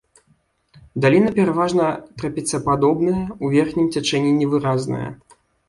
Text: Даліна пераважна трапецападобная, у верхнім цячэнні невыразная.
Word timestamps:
Даліна 1.05 1.29
пераважна 1.35 1.85
трапецападобная, 2.21 3.21
у 3.43 3.55
верхнім 3.59 3.93
цячэнні 3.97 4.35
невыразная. 4.43 5.07